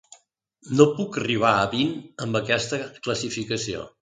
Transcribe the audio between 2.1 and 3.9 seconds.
amb aquesta classificació.